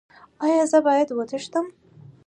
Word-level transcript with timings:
ایا 0.45 0.63
زه 0.71 0.79
باید 0.87 1.09
وتښتم؟ 1.11 1.65